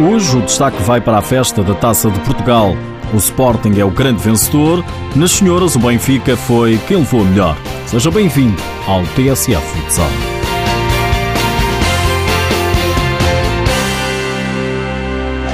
Hoje 0.00 0.36
o 0.36 0.42
destaque 0.42 0.82
vai 0.82 1.00
para 1.00 1.18
a 1.18 1.22
festa 1.22 1.62
da 1.62 1.72
Taça 1.72 2.10
de 2.10 2.18
Portugal. 2.20 2.74
O 3.12 3.16
Sporting 3.16 3.78
é 3.78 3.84
o 3.84 3.90
grande 3.90 4.20
vencedor. 4.20 4.84
Nas 5.14 5.30
senhoras, 5.30 5.76
o 5.76 5.78
Benfica 5.78 6.36
foi 6.36 6.78
quem 6.88 6.96
levou 6.96 7.20
a 7.20 7.24
melhor. 7.24 7.56
Seja 7.86 8.10
bem-vindo 8.10 8.60
ao 8.88 9.02
TSF 9.14 9.60
Futsal. 9.60 10.06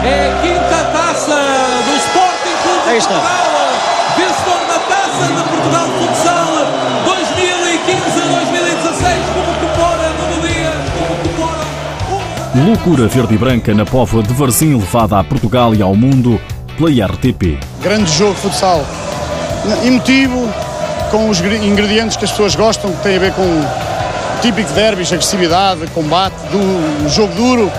É 0.03 0.31
a 0.31 0.41
quinta 0.41 0.84
taça 0.91 1.37
do 1.84 1.97
Sporting 1.97 2.62
Clube 2.62 2.98
de 2.98 3.07
Portugal. 3.07 3.50
Loucura 12.66 13.09
verde 13.09 13.34
e 13.34 13.38
branca 13.38 13.73
na 13.73 13.87
Póvoa 13.87 14.23
de 14.23 14.34
Varzim, 14.34 14.74
levada 14.74 15.19
a 15.19 15.25
Portugal 15.25 15.75
e 15.75 15.80
ao 15.80 15.94
mundo 15.94 16.39
pela 16.77 16.91
IRTP. 16.91 17.58
Grande 17.83 18.12
jogo 18.12 18.34
de 18.34 18.41
futsal. 18.41 18.84
Emotivo, 19.83 20.47
com 21.11 21.30
os 21.30 21.41
ingredientes 21.41 22.19
que 22.19 22.25
as 22.27 22.30
pessoas 22.30 22.55
gostam, 22.55 22.92
que 22.92 23.02
tem 23.02 23.17
a 23.17 23.19
ver 23.19 23.33
com 23.33 23.44
típico 24.42 24.70
derbys, 24.75 25.11
agressividade, 25.11 25.86
combate, 25.94 26.34
do, 26.50 27.08
jogo 27.08 27.34
duro, 27.34 27.72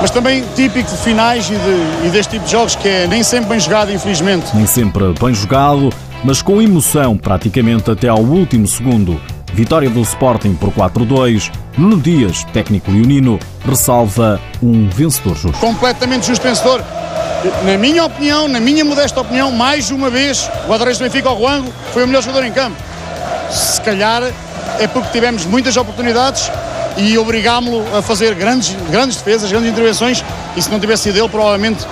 mas 0.00 0.10
também 0.10 0.42
típico 0.54 0.90
de 0.90 0.96
finais 0.96 1.50
e, 1.50 1.54
de, 1.54 2.06
e 2.06 2.10
deste 2.10 2.30
tipo 2.30 2.46
de 2.46 2.52
jogos 2.52 2.74
que 2.74 2.88
é 2.88 3.06
nem 3.06 3.22
sempre 3.22 3.50
bem 3.50 3.60
jogado, 3.60 3.92
infelizmente. 3.92 4.46
Nem 4.54 4.66
sempre 4.66 5.12
bem 5.20 5.34
jogado, 5.34 5.92
mas 6.24 6.40
com 6.40 6.62
emoção 6.62 7.18
praticamente 7.18 7.90
até 7.90 8.08
ao 8.08 8.20
último 8.20 8.66
segundo. 8.66 9.20
Vitória 9.56 9.88
do 9.88 10.02
Sporting 10.02 10.54
por 10.54 10.70
4-2. 10.70 11.50
Nuno 11.78 11.98
Dias, 11.98 12.44
técnico 12.52 12.90
leonino, 12.90 13.40
ressalva 13.66 14.38
um 14.62 14.86
vencedor 14.90 15.34
justo. 15.34 15.58
Completamente 15.58 16.26
justo 16.26 16.42
vencedor. 16.42 16.84
Na 17.64 17.78
minha 17.78 18.04
opinião, 18.04 18.48
na 18.48 18.60
minha 18.60 18.84
modesta 18.84 19.18
opinião, 19.18 19.50
mais 19.50 19.90
uma 19.90 20.10
vez, 20.10 20.50
o 20.66 20.68
Guarda-Reis 20.68 20.98
do 20.98 21.04
Benfica, 21.04 21.30
o 21.30 21.34
Ruango, 21.34 21.72
foi 21.94 22.04
o 22.04 22.06
melhor 22.06 22.22
jogador 22.22 22.44
em 22.44 22.52
campo. 22.52 22.76
Se 23.50 23.80
calhar 23.80 24.24
é 24.78 24.86
porque 24.86 25.08
tivemos 25.08 25.46
muitas 25.46 25.74
oportunidades 25.78 26.50
e 26.98 27.16
obrigámo-lo 27.16 27.82
a 27.96 28.02
fazer 28.02 28.34
grandes, 28.34 28.76
grandes 28.90 29.16
defesas, 29.16 29.50
grandes 29.50 29.70
intervenções 29.70 30.22
e 30.54 30.60
se 30.60 30.70
não 30.70 30.78
tivesse 30.78 31.04
sido 31.04 31.18
ele, 31.18 31.30
provavelmente 31.30 31.82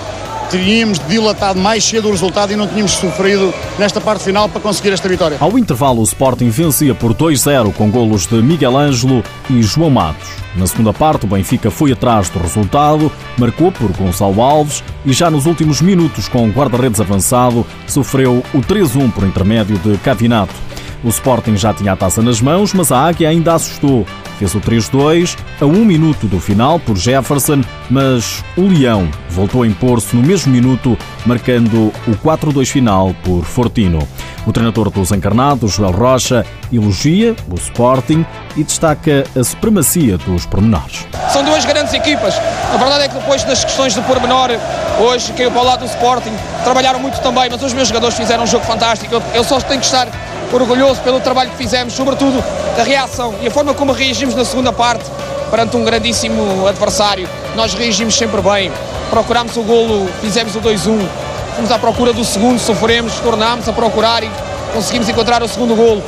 teríamos 0.49 0.99
dilatado 1.07 1.59
mais 1.59 1.83
cedo 1.83 2.07
o 2.07 2.11
resultado 2.11 2.51
e 2.51 2.55
não 2.55 2.67
tínhamos 2.67 2.91
sofrido 2.91 3.53
nesta 3.77 3.99
parte 3.99 4.23
final 4.23 4.47
para 4.49 4.61
conseguir 4.61 4.91
esta 4.91 5.07
vitória. 5.07 5.37
Ao 5.39 5.57
intervalo, 5.57 6.01
o 6.01 6.03
Sporting 6.03 6.49
vencia 6.49 6.93
por 6.93 7.13
2-0 7.13 7.73
com 7.73 7.89
golos 7.89 8.25
de 8.25 8.35
Miguel 8.35 8.77
Ângelo 8.77 9.23
e 9.49 9.61
João 9.61 9.89
Matos. 9.89 10.29
Na 10.55 10.65
segunda 10.65 10.93
parte, 10.93 11.25
o 11.25 11.27
Benfica 11.27 11.69
foi 11.69 11.91
atrás 11.91 12.29
do 12.29 12.39
resultado, 12.39 13.11
marcou 13.37 13.71
por 13.71 13.91
Gonçalo 13.91 14.41
Alves 14.41 14.83
e 15.05 15.11
já 15.11 15.29
nos 15.29 15.45
últimos 15.45 15.81
minutos, 15.81 16.29
com 16.29 16.47
o 16.47 16.51
guarda-redes 16.51 17.01
avançado, 17.01 17.65
sofreu 17.87 18.41
o 18.53 18.59
3-1 18.59 19.11
por 19.11 19.25
intermédio 19.25 19.77
de 19.79 19.97
Cavinato. 19.97 20.64
O 21.05 21.09
Sporting 21.09 21.55
já 21.55 21.71
tinha 21.71 21.93
a 21.93 21.95
taça 21.95 22.19
nas 22.19 22.41
mãos, 22.41 22.73
mas 22.73 22.91
a 22.91 22.99
Águia 22.99 23.29
ainda 23.29 23.53
assustou. 23.53 24.07
Fez 24.39 24.55
o 24.55 24.59
3-2 24.59 25.37
a 25.61 25.65
um 25.65 25.85
minuto 25.85 26.25
do 26.25 26.39
final 26.39 26.79
por 26.79 26.97
Jefferson, 26.97 27.61
mas 27.91 28.43
o 28.57 28.63
Leão 28.63 29.07
voltou 29.29 29.61
a 29.61 29.67
impor-se 29.67 30.15
no 30.15 30.23
mesmo 30.23 30.51
minuto, 30.51 30.97
marcando 31.23 31.93
o 32.07 32.11
4-2 32.23 32.71
final 32.71 33.15
por 33.23 33.43
Fortino. 33.45 33.99
O 34.45 34.53
treinador 34.53 34.91
dos 34.91 35.11
encarnados, 35.11 35.73
Joel 35.73 35.91
Rocha, 35.91 36.45
elogia 36.71 37.35
o 37.49 37.55
Sporting 37.55 38.23
e 38.55 38.63
destaca 38.63 39.23
a 39.37 39.43
supremacia 39.43 40.17
dos 40.19 40.45
pormenores. 40.45 41.07
São 41.33 41.43
duas 41.43 41.65
grandes 41.65 41.93
equipas. 41.93 42.35
A 42.71 42.77
verdade 42.77 43.05
é 43.05 43.07
que 43.07 43.15
depois 43.15 43.43
das 43.43 43.63
questões 43.63 43.95
de 43.95 44.01
pormenor, 44.01 44.51
hoje 44.99 45.33
caiu 45.33 45.49
para 45.49 45.61
o 45.61 45.65
lado 45.65 45.79
do 45.79 45.85
Sporting, 45.87 46.33
trabalharam 46.63 46.99
muito 46.99 47.19
também, 47.21 47.49
mas 47.49 47.61
os 47.63 47.73
meus 47.73 47.87
jogadores 47.87 48.15
fizeram 48.15 48.43
um 48.43 48.47
jogo 48.47 48.65
fantástico. 48.65 49.21
Eu 49.33 49.43
só 49.43 49.59
tenho 49.61 49.79
que 49.79 49.85
estar 49.87 50.07
orgulhoso 50.53 51.01
pelo 51.01 51.19
trabalho 51.19 51.49
que 51.49 51.57
fizemos, 51.57 51.93
sobretudo 51.93 52.43
da 52.77 52.83
reação 52.83 53.33
e 53.41 53.47
a 53.47 53.51
forma 53.51 53.73
como 53.73 53.91
reagimos 53.91 54.35
na 54.35 54.45
segunda 54.45 54.71
parte 54.71 55.03
perante 55.49 55.75
um 55.75 55.83
grandíssimo 55.83 56.67
adversário. 56.67 57.27
Nós 57.55 57.73
reagimos 57.73 58.15
sempre 58.15 58.41
bem, 58.41 58.71
procurámos 59.09 59.57
o 59.57 59.63
golo, 59.63 60.07
fizemos 60.21 60.55
o 60.55 60.61
2-1, 60.61 61.07
fomos 61.55 61.71
à 61.71 61.79
procura 61.79 62.13
do 62.13 62.23
segundo, 62.23 62.59
sofremos, 62.59 63.13
tornámos 63.19 63.67
a 63.67 63.73
procurar 63.73 64.23
e 64.23 64.29
conseguimos 64.73 65.07
encontrar 65.09 65.41
o 65.41 65.47
segundo 65.47 65.75
golo. 65.75 66.03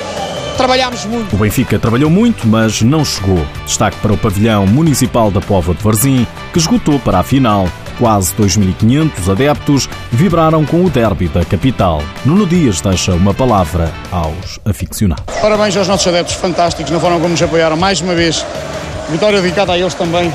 Trabalhámos 0.57 1.05
muito. 1.05 1.35
O 1.35 1.39
Benfica 1.39 1.77
trabalhou 1.77 2.09
muito, 2.09 2.47
mas 2.47 2.81
não 2.81 3.05
chegou. 3.05 3.45
Destaque 3.65 3.97
para 3.97 4.11
o 4.13 4.17
pavilhão 4.17 4.65
municipal 4.65 5.29
da 5.29 5.39
Póvoa 5.39 5.75
de 5.75 5.83
Varzim, 5.83 6.25
que 6.51 6.57
esgotou 6.57 6.99
para 6.99 7.19
a 7.19 7.23
final 7.23 7.67
Quase 7.99 8.31
2.500 8.35 9.31
adeptos 9.31 9.89
vibraram 10.11 10.63
com 10.63 10.85
o 10.85 10.89
derby 10.89 11.27
da 11.27 11.43
capital. 11.43 12.03
Nuno 12.23 12.45
Dias 12.45 12.79
deixa 12.79 13.13
uma 13.13 13.33
palavra 13.33 13.91
aos 14.11 14.59
aficionados. 14.63 15.25
Parabéns 15.41 15.75
aos 15.75 15.87
nossos 15.87 16.05
adeptos 16.07 16.35
fantásticos 16.35 16.91
na 16.91 16.99
forma 16.99 17.17
como 17.17 17.29
nos 17.29 17.41
apoiaram 17.41 17.75
mais 17.75 17.99
uma 17.99 18.13
vez. 18.13 18.45
Vitória 19.09 19.41
dedicada 19.41 19.73
a 19.73 19.79
eles 19.79 19.95
também, 19.95 20.31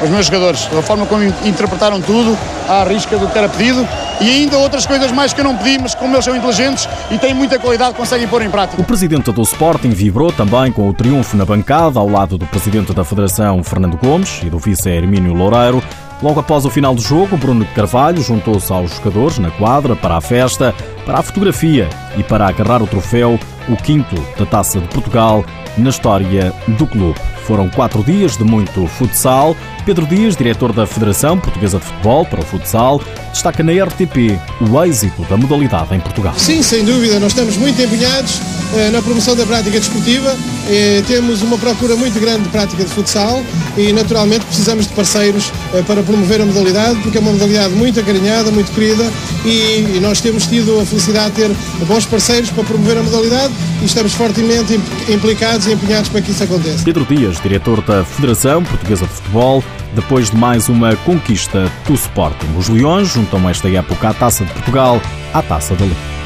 aos 0.00 0.10
meus 0.10 0.26
jogadores, 0.26 0.66
da 0.66 0.82
forma 0.82 1.06
como 1.06 1.24
interpretaram 1.44 2.00
tudo, 2.00 2.36
à 2.68 2.84
risca 2.84 3.16
do 3.18 3.28
que 3.28 3.38
era 3.38 3.48
pedido 3.48 3.86
e 4.20 4.28
ainda 4.28 4.58
outras 4.58 4.86
coisas 4.86 5.10
mais 5.12 5.32
que 5.32 5.40
eu 5.40 5.44
não 5.44 5.56
pedi, 5.56 5.78
mas 5.78 5.94
como 5.94 6.14
eles 6.14 6.24
são 6.24 6.34
inteligentes 6.34 6.88
e 7.10 7.18
têm 7.18 7.34
muita 7.34 7.58
qualidade, 7.58 7.94
conseguem 7.94 8.26
pôr 8.26 8.42
em 8.42 8.50
prática. 8.50 8.80
O 8.80 8.84
presidente 8.84 9.30
do 9.30 9.42
Sporting 9.42 9.90
vibrou 9.90 10.32
também 10.32 10.72
com 10.72 10.88
o 10.88 10.94
triunfo 10.94 11.36
na 11.36 11.44
bancada, 11.44 11.98
ao 11.98 12.08
lado 12.08 12.38
do 12.38 12.46
presidente 12.46 12.92
da 12.92 13.04
Federação, 13.04 13.62
Fernando 13.62 13.96
Gomes, 13.96 14.40
e 14.42 14.50
do 14.50 14.58
vice 14.58 14.88
Hermínio 14.88 15.34
Loureiro. 15.34 15.82
Logo 16.22 16.40
após 16.40 16.64
o 16.64 16.70
final 16.70 16.94
do 16.94 17.02
jogo, 17.02 17.36
Bruno 17.36 17.66
Carvalho 17.74 18.22
juntou-se 18.22 18.72
aos 18.72 18.96
jogadores 18.96 19.38
na 19.38 19.50
quadra 19.50 19.94
para 19.94 20.16
a 20.16 20.20
festa, 20.20 20.74
para 21.04 21.18
a 21.18 21.22
fotografia 21.22 21.90
e 22.16 22.22
para 22.22 22.48
agarrar 22.48 22.82
o 22.82 22.86
troféu, 22.86 23.38
o 23.68 23.76
quinto 23.76 24.16
da 24.38 24.46
Taça 24.46 24.80
de 24.80 24.88
Portugal, 24.88 25.44
na 25.76 25.90
história 25.90 26.54
do 26.66 26.86
clube. 26.86 27.20
Foram 27.46 27.68
quatro 27.68 28.02
dias 28.02 28.36
de 28.36 28.44
muito 28.44 28.86
futsal. 28.86 29.54
Pedro 29.86 30.04
Dias, 30.04 30.34
diretor 30.34 30.72
da 30.72 30.84
Federação 30.84 31.38
Portuguesa 31.38 31.78
de 31.78 31.84
Futebol 31.84 32.26
para 32.26 32.40
o 32.40 32.44
futsal, 32.44 33.00
destaca 33.30 33.62
na 33.62 33.70
RTP 33.70 34.36
o 34.68 34.82
êxito 34.82 35.22
da 35.30 35.36
modalidade 35.36 35.94
em 35.94 36.00
Portugal. 36.00 36.34
Sim, 36.36 36.60
sem 36.60 36.84
dúvida, 36.84 37.20
nós 37.20 37.30
estamos 37.30 37.56
muito 37.56 37.80
empenhados 37.80 38.40
eh, 38.74 38.90
na 38.90 39.00
promoção 39.00 39.36
da 39.36 39.46
prática 39.46 39.78
desportiva. 39.78 40.36
Eh, 40.68 41.04
temos 41.06 41.40
uma 41.40 41.56
procura 41.56 41.94
muito 41.94 42.18
grande 42.18 42.42
de 42.42 42.48
prática 42.48 42.82
de 42.82 42.90
futsal 42.90 43.40
e, 43.76 43.92
naturalmente, 43.92 44.44
precisamos 44.44 44.88
de 44.88 44.92
parceiros 44.92 45.52
eh, 45.72 45.82
para 45.86 46.02
promover 46.02 46.40
a 46.40 46.44
modalidade, 46.44 46.98
porque 47.02 47.18
é 47.18 47.20
uma 47.20 47.30
modalidade 47.30 47.72
muito 47.74 48.00
acarinhada, 48.00 48.50
muito 48.50 48.72
querida 48.72 49.04
e 49.44 50.00
nós 50.00 50.20
temos 50.20 50.46
tido 50.48 50.80
a 50.80 50.84
felicidade 50.84 51.30
de 51.36 51.42
ter 51.42 51.50
bons 51.86 52.06
parceiros 52.06 52.50
para 52.50 52.64
promover 52.64 52.98
a 52.98 53.02
modalidade 53.04 53.54
e 53.80 53.84
estamos 53.84 54.14
fortemente 54.14 54.80
implicados 55.08 55.68
e 55.68 55.72
empenhados 55.72 56.08
para 56.08 56.20
que 56.20 56.32
isso 56.32 56.42
aconteça. 56.42 56.82
Pedro 56.84 57.04
Dias, 57.04 57.40
diretor 57.40 57.80
da 57.82 58.04
Federação 58.04 58.64
Portuguesa 58.64 59.06
de 59.06 59.12
Futebol, 59.12 59.62
depois 59.94 60.30
de 60.30 60.36
mais 60.36 60.68
uma 60.68 60.94
conquista 60.96 61.70
do 61.86 61.94
Sporting. 61.94 62.56
Os 62.56 62.68
Leões 62.68 63.08
juntam 63.08 63.48
esta 63.48 63.68
época 63.68 64.08
a 64.08 64.14
Taça 64.14 64.44
de 64.44 64.52
Portugal 64.52 65.00
à 65.32 65.42
Taça 65.42 65.74
da 65.74 65.84
Liga. 65.84 66.16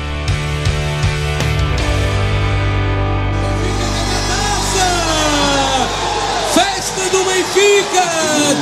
Benfica, 7.50 8.04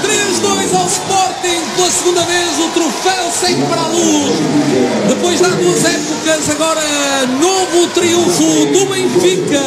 3-2 0.02 0.74
ao 0.74 0.86
Sporting, 0.86 1.60
pela 1.76 1.90
segunda 1.90 2.22
vez 2.22 2.58
o 2.58 2.68
troféu 2.70 3.30
segue 3.30 3.62
para 3.66 3.82
a 3.82 3.88
luz. 3.88 4.32
Depois 5.08 5.38
de 5.38 5.44
há 5.44 5.48
duas 5.48 5.84
épocas, 5.84 6.50
agora 6.50 6.80
novo 7.40 7.86
triunfo 7.88 8.66
do 8.72 8.86
Benfica. 8.86 9.60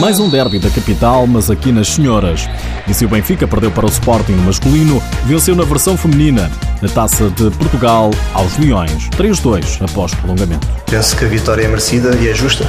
Mais 0.00 0.18
um 0.18 0.28
derby 0.28 0.58
da 0.58 0.70
capital, 0.70 1.26
mas 1.26 1.50
aqui 1.50 1.70
nas 1.70 1.88
senhoras. 1.88 2.48
E 2.86 2.92
se 2.92 3.04
o 3.04 3.08
Benfica 3.08 3.46
perdeu 3.46 3.70
para 3.70 3.86
o 3.86 3.88
Sporting 3.88 4.32
no 4.32 4.42
masculino, 4.42 5.02
venceu 5.24 5.56
na 5.56 5.64
versão 5.64 5.96
feminina, 5.96 6.50
na 6.82 6.88
Taça 6.88 7.30
de 7.30 7.50
Portugal 7.52 8.10
aos 8.34 8.58
Leões, 8.58 9.08
3-2 9.10 9.82
após 9.82 10.14
prolongamento. 10.14 10.66
Penso 10.90 11.16
que 11.16 11.24
a 11.24 11.28
vitória 11.28 11.64
é 11.64 11.68
merecida 11.68 12.14
e 12.16 12.28
é 12.28 12.34
justa. 12.34 12.66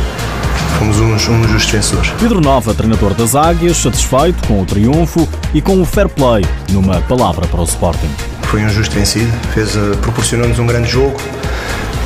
fomos 0.79 0.99
uns, 0.99 1.27
uns 1.27 1.49
justos 1.49 1.71
vencedores. 1.71 2.11
Pedro 2.19 2.39
Nova, 2.39 2.73
treinador 2.73 3.13
das 3.13 3.35
Águias, 3.35 3.77
satisfeito 3.77 4.47
com 4.47 4.61
o 4.61 4.65
triunfo 4.65 5.27
e 5.53 5.61
com 5.61 5.81
o 5.81 5.85
fair 5.85 6.07
play, 6.07 6.45
numa 6.69 7.01
palavra 7.01 7.45
para 7.47 7.59
o 7.59 7.65
Sporting. 7.65 8.09
Foi 8.43 8.63
um 8.63 8.69
justo 8.69 8.95
vencido, 8.95 9.31
fez, 9.53 9.75
uh, 9.75 9.97
proporcionou-nos 10.01 10.59
um 10.59 10.65
grande 10.65 10.89
jogo, 10.89 11.17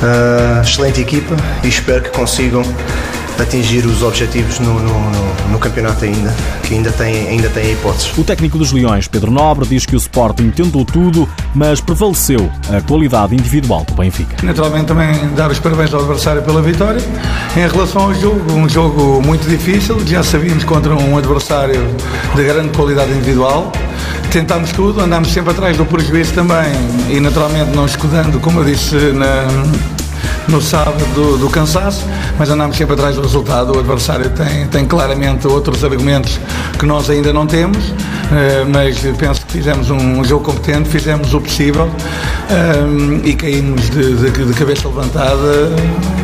uh, 0.02 0.62
excelente 0.62 1.00
equipa 1.00 1.36
e 1.62 1.68
espero 1.68 2.02
que 2.02 2.10
consigam 2.10 2.62
atingir 3.42 3.84
os 3.86 4.02
objetivos 4.02 4.58
no, 4.58 4.74
no, 4.74 5.10
no, 5.10 5.50
no, 5.52 5.58
campeonato 5.58 6.04
ainda, 6.04 6.34
que 6.62 6.74
ainda 6.74 6.90
tem, 6.92 7.28
ainda 7.28 7.48
tem 7.48 7.72
hipóteses. 7.72 8.16
O 8.16 8.24
técnico 8.24 8.58
dos 8.58 8.72
Leões, 8.72 9.08
Pedro 9.08 9.30
Nobre, 9.30 9.66
diz 9.66 9.86
que 9.86 9.94
o 9.94 9.98
Sporting 9.98 10.50
tentou 10.50 10.84
tudo, 10.84 11.28
mas 11.54 11.80
prevaleceu 11.80 12.50
a 12.70 12.80
qualidade 12.80 13.34
individual 13.34 13.84
do 13.84 13.94
Benfica. 13.94 14.36
Naturalmente 14.42 14.86
também 14.86 15.12
dar 15.34 15.50
os 15.50 15.58
parabéns 15.58 15.92
ao 15.92 16.00
adversário 16.00 16.42
pela 16.42 16.62
vitória. 16.62 17.00
Em 17.56 17.68
relação 17.68 18.02
ao 18.02 18.14
jogo, 18.14 18.52
um 18.52 18.68
jogo 18.68 19.22
muito 19.22 19.48
difícil, 19.48 19.98
já 20.06 20.22
sabíamos 20.22 20.64
contra 20.64 20.94
um 20.94 21.16
adversário 21.16 21.80
de 22.34 22.44
grande 22.44 22.70
qualidade 22.70 23.10
individual. 23.12 23.72
Tentámos 24.30 24.70
tudo, 24.72 25.00
andámos 25.00 25.32
sempre 25.32 25.50
atrás 25.50 25.76
do 25.76 25.84
prejuízo 25.84 26.32
também 26.34 26.70
e 27.08 27.18
naturalmente 27.18 27.74
não 27.74 27.84
escudando, 27.84 28.40
como 28.40 28.60
eu 28.60 28.64
disse 28.64 28.94
na, 29.12 29.46
no 30.48 30.60
sábado 30.60 31.04
do, 31.14 31.38
do, 31.38 31.50
cansaço, 31.50 32.06
mas 32.38 32.48
andámos 32.50 32.76
sempre 32.76 32.94
atrás 32.94 33.16
do 33.16 33.22
resultado. 33.22 33.74
O 33.74 33.78
adversário 33.78 34.30
tem, 34.30 34.66
tem 34.66 34.86
claramente 34.86 35.46
outros 35.46 35.84
argumentos 35.84 36.40
que 36.78 36.86
nós 36.86 37.08
ainda 37.10 37.32
não 37.32 37.46
temos, 37.46 37.92
eh, 38.32 38.64
mas 38.68 38.98
penso 39.16 39.44
que 39.46 39.52
fizemos 39.52 39.90
um 39.90 40.24
jogo 40.24 40.44
competente, 40.44 40.88
fizemos 40.88 41.34
o 41.34 41.40
possível 41.40 41.88
eh, 42.50 43.28
e 43.28 43.34
caímos 43.34 43.90
de, 43.90 44.14
de, 44.14 44.30
de 44.30 44.52
cabeça 44.54 44.88
levantada 44.88 45.70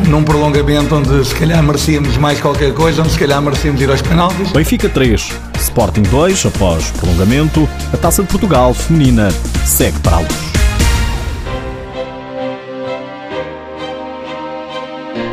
num 0.07 0.23
prolongamento 0.23 0.95
onde 0.95 1.25
se 1.25 1.35
calhar 1.35 1.61
merecíamos 1.61 2.17
mais 2.17 2.39
qualquer 2.39 2.73
coisa, 2.73 3.01
onde 3.01 3.11
se 3.11 3.19
calhar 3.19 3.41
merecíamos 3.41 3.81
ir 3.81 3.89
aos 3.89 4.01
penaltis. 4.01 4.51
Benfica 4.51 4.89
3, 4.89 5.31
Sporting 5.59 6.03
2, 6.03 6.45
após 6.45 6.91
prolongamento, 6.91 7.67
a 7.93 7.97
Taça 7.97 8.21
de 8.21 8.29
Portugal 8.29 8.73
feminina 8.73 9.29
segue 9.65 9.99
para 9.99 10.17
a 10.17 10.19
luz. 10.19 10.56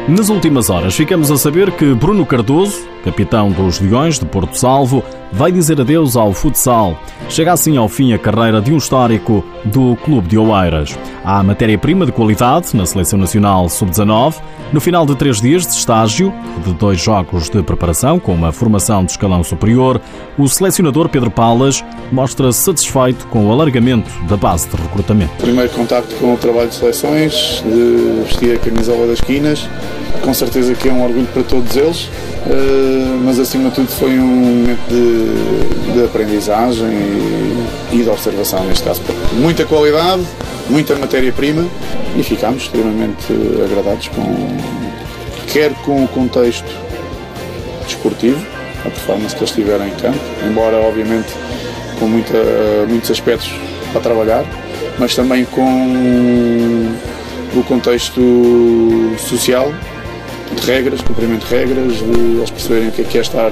Nas 0.07 0.29
últimas 0.29 0.69
horas, 0.69 0.95
ficamos 0.95 1.31
a 1.31 1.39
saber 1.39 1.73
que 1.73 1.95
Bruno 1.95 2.27
Cardoso, 2.27 2.87
capitão 3.03 3.51
dos 3.51 3.81
Leões 3.81 4.19
de 4.19 4.27
Porto 4.27 4.55
Salvo, 4.55 5.03
vai 5.33 5.51
dizer 5.51 5.81
adeus 5.81 6.15
ao 6.15 6.33
futsal. 6.35 6.99
Chega 7.31 7.55
assim 7.55 7.79
ao 7.79 7.89
fim 7.89 8.13
a 8.13 8.19
carreira 8.19 8.61
de 8.61 8.71
um 8.71 8.77
histórico 8.77 9.43
do 9.65 9.97
Clube 10.05 10.29
de 10.29 10.37
Oeiras. 10.37 10.97
Há 11.25 11.43
matéria-prima 11.43 12.05
de 12.05 12.13
qualidade 12.13 12.77
na 12.77 12.85
Seleção 12.85 13.19
Nacional 13.19 13.67
Sub-19. 13.71 14.35
No 14.73 14.81
final 14.81 15.07
de 15.07 15.15
três 15.15 15.41
dias 15.41 15.67
de 15.67 15.73
estágio, 15.73 16.33
de 16.65 16.75
dois 16.75 17.01
jogos 17.01 17.49
de 17.49 17.63
preparação 17.63 18.19
com 18.19 18.35
uma 18.35 18.53
formação 18.53 19.05
de 19.05 19.13
escalão 19.13 19.43
superior, 19.43 20.01
o 20.37 20.47
selecionador 20.49 21.09
Pedro 21.09 21.31
Palas 21.31 21.83
mostra-se 22.13 22.61
satisfeito 22.61 23.27
com 23.29 23.47
o 23.47 23.53
alargamento 23.53 24.11
da 24.29 24.37
base 24.37 24.69
de 24.69 24.77
recrutamento. 24.77 25.33
Primeiro 25.39 25.71
contacto 25.71 26.15
com 26.17 26.35
o 26.35 26.37
trabalho 26.37 26.69
de 26.69 26.75
seleções, 26.75 27.63
de 27.65 28.23
vestir 28.25 28.57
a 28.57 28.59
camisola 28.59 29.07
das 29.07 29.19
esquinas, 29.19 29.69
com 30.23 30.35
certeza 30.35 30.75
que 30.75 30.89
é 30.89 30.93
um 30.93 31.03
orgulho 31.03 31.27
para 31.27 31.43
todos 31.43 31.77
eles, 31.77 32.11
eh, 32.47 33.19
mas 33.25 33.39
acima 33.39 33.69
de 33.71 33.77
tudo 33.77 33.89
foi 33.89 34.19
um 34.19 34.27
momento 34.27 34.81
de, 34.89 35.93
de 35.93 36.05
aprendizagem 36.05 36.89
e, 36.89 37.69
e 37.93 38.03
de 38.03 38.09
observação 38.09 38.65
neste 38.65 38.85
caso. 38.85 39.03
Muita 39.35 39.65
qualidade, 39.65 40.23
muita 40.69 40.95
matéria-prima 40.97 41.67
e 42.17 42.23
ficámos 42.23 42.63
extremamente 42.65 43.33
agradados 43.65 44.09
com 44.09 44.85
quer 45.55 45.73
com 45.85 46.03
o 46.03 46.09
contexto 46.09 46.69
desportivo, 47.87 48.45
a 48.85 48.91
performance 48.91 49.37
que 49.37 49.43
eles 49.43 49.55
tiveram 49.55 49.87
em 49.87 49.93
campo, 49.93 50.19
embora 50.45 50.77
obviamente 50.79 51.29
com 52.01 52.07
muita, 52.07 52.43
muitos 52.89 53.11
aspectos 53.11 53.53
para 53.93 54.01
trabalhar, 54.01 54.45
mas 54.99 55.15
também 55.15 55.45
com 55.45 56.91
o 57.55 57.63
contexto 57.63 58.21
social, 59.17 59.73
de 60.53 60.67
regras, 60.67 61.01
cumprimento 61.03 61.47
de 61.47 61.55
regras, 61.55 62.01
eles 62.01 62.51
perceberem 62.51 62.89
o 62.89 62.93
que 62.93 63.03
é, 63.03 63.05
que 63.05 63.19
é 63.19 63.21
estar 63.21 63.51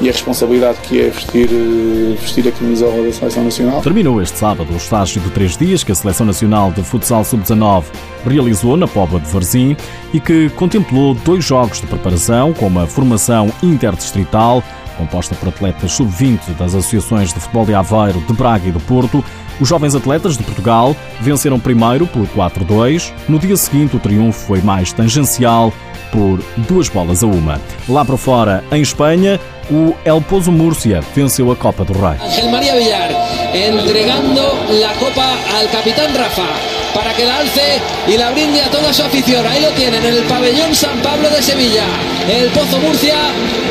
e 0.00 0.08
a 0.08 0.12
responsabilidade 0.12 0.78
que 0.80 1.00
é 1.00 1.10
vestir, 1.10 1.48
eh, 1.52 2.16
vestir 2.18 2.48
a 2.48 2.52
camisola 2.52 3.02
da 3.02 3.12
Seleção 3.12 3.44
Nacional. 3.44 3.82
Terminou 3.82 4.22
este 4.22 4.38
sábado 4.38 4.72
o 4.72 4.76
estágio 4.76 5.20
de 5.20 5.30
três 5.30 5.56
dias 5.56 5.84
que 5.84 5.92
a 5.92 5.94
Seleção 5.94 6.24
Nacional 6.24 6.72
de 6.72 6.82
Futsal 6.82 7.22
Sub-19 7.22 7.84
realizou 8.26 8.76
na 8.76 8.88
Póvoa 8.88 9.20
de 9.20 9.30
Varzim 9.30 9.76
e 10.14 10.20
que 10.20 10.48
contemplou 10.50 11.14
dois 11.14 11.44
jogos 11.44 11.80
de 11.80 11.86
preparação 11.86 12.52
com 12.54 12.66
uma 12.66 12.86
formação 12.86 13.52
interdistrital 13.62 14.64
composta 15.00 15.34
por 15.34 15.48
atletas 15.48 15.92
sub-20 15.92 16.54
das 16.58 16.74
associações 16.74 17.32
de 17.32 17.40
futebol 17.40 17.64
de 17.64 17.74
Aveiro, 17.74 18.20
de 18.20 18.32
Braga 18.34 18.68
e 18.68 18.72
do 18.72 18.80
Porto, 18.80 19.24
os 19.58 19.68
jovens 19.68 19.94
atletas 19.94 20.36
de 20.36 20.42
Portugal 20.44 20.94
venceram 21.20 21.58
primeiro 21.58 22.06
por 22.06 22.26
4-2. 22.28 23.12
No 23.28 23.38
dia 23.38 23.56
seguinte, 23.56 23.96
o 23.96 24.00
triunfo 24.00 24.46
foi 24.46 24.60
mais 24.60 24.92
tangencial 24.92 25.72
por 26.12 26.40
duas 26.68 26.88
bolas 26.88 27.22
a 27.22 27.26
uma. 27.26 27.60
Lá 27.88 28.04
para 28.04 28.16
fora, 28.16 28.64
em 28.70 28.82
Espanha, 28.82 29.40
o 29.70 29.94
El 30.04 30.20
Pozo 30.20 30.50
Múrcia 30.50 31.00
venceu 31.14 31.50
a 31.50 31.56
Copa 31.56 31.84
do 31.84 31.92
Rei. 31.92 32.18
Ángel 32.20 32.50
María 32.50 32.74
Villar 32.74 33.10
entregando 33.54 34.42
la 34.70 34.92
copa 34.94 35.26
al 35.56 35.68
capitán 35.70 36.14
Rafa 36.14 36.69
para 36.94 37.14
que 37.14 37.24
la 37.24 37.38
alce 37.38 37.80
y 38.06 38.16
la 38.16 38.30
brinde 38.30 38.62
a 38.62 38.70
toda 38.70 38.92
su 38.92 39.02
afición. 39.02 39.46
Ahí 39.46 39.60
lo 39.60 39.70
tienen 39.70 40.04
en 40.04 40.14
el 40.14 40.24
pabellón 40.24 40.74
San 40.74 40.98
Pablo 41.02 41.28
de 41.30 41.42
Sevilla. 41.42 41.84
El 42.28 42.48
Pozo 42.50 42.78
Murcia 42.78 43.16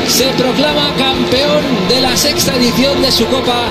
se 0.08 0.26
proclama 0.30 0.94
campeón 0.96 1.62
de 1.88 2.00
la 2.00 2.16
sexta 2.16 2.54
edición 2.56 3.00
de 3.02 3.12
su 3.12 3.26
copa 3.26 3.70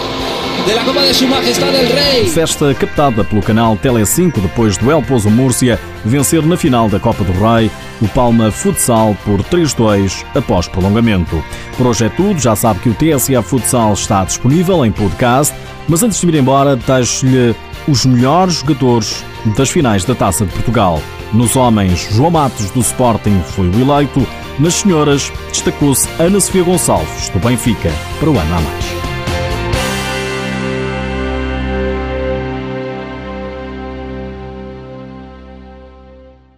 de 0.67 0.75
la 0.75 0.83
Copa 0.83 1.01
de 1.01 1.13
Su 1.13 1.27
Majestade 1.27 1.79
el 1.79 1.89
Rei. 1.89 2.27
Festa 2.27 2.73
captada 2.73 3.23
pelo 3.23 3.41
canal 3.41 3.77
Tele 3.77 4.05
5 4.05 4.39
depois 4.41 4.77
do 4.77 4.91
El 4.91 5.03
Pozo 5.03 5.29
Múrcia 5.29 5.79
vencer 6.05 6.45
na 6.45 6.57
final 6.57 6.89
da 6.89 6.99
Copa 6.99 7.23
do 7.23 7.33
Rei 7.33 7.71
o 8.01 8.07
Palma 8.09 8.51
Futsal 8.51 9.15
por 9.25 9.41
3-2 9.43 10.23
após 10.35 10.67
prolongamento. 10.67 11.43
Por 11.77 11.87
hoje 11.87 12.05
é 12.05 12.09
tudo, 12.09 12.39
já 12.39 12.55
sabe 12.55 12.79
que 12.81 12.89
o 12.89 12.93
TSA 12.93 13.41
Futsal 13.41 13.93
está 13.93 14.23
disponível 14.23 14.85
em 14.85 14.91
podcast, 14.91 15.55
mas 15.87 16.03
antes 16.03 16.21
de 16.21 16.27
ir 16.27 16.35
embora, 16.35 16.75
deixo-lhe 16.75 17.55
os 17.89 18.05
melhores 18.05 18.55
jogadores 18.55 19.25
das 19.57 19.69
finais 19.69 20.05
da 20.05 20.13
Taça 20.13 20.45
de 20.45 20.53
Portugal. 20.53 21.01
Nos 21.33 21.55
homens, 21.55 22.07
João 22.11 22.31
Matos 22.31 22.69
do 22.71 22.81
Sporting 22.81 23.41
foi 23.43 23.67
o 23.67 23.81
eleito. 23.81 24.25
Nas 24.59 24.75
senhoras, 24.75 25.31
destacou-se 25.49 26.07
Ana 26.19 26.39
Sofia 26.39 26.63
Gonçalves 26.63 27.29
do 27.29 27.39
Benfica 27.39 27.91
para 28.19 28.29
o 28.29 28.37
ano 28.37 28.55
a 28.55 28.61
mais. 28.61 28.98